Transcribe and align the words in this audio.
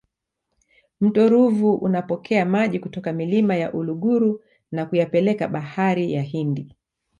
mto 1.01 1.29
ruvu 1.29 1.73
unapokea 1.75 2.45
maji 2.45 2.79
kutoka 2.79 3.13
milima 3.13 3.55
ya 3.55 3.73
uluguru 3.73 4.41
na 4.71 4.85
kuyapeleka 4.85 5.47
bahari 5.47 6.13
ya 6.13 6.21
hindi 6.21 6.75